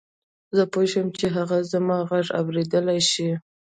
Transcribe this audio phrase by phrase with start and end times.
[0.55, 3.29] زه پوه شوم چې هغه زما غږ اورېدلای شي.